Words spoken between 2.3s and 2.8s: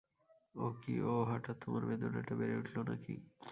বেড়ে উঠল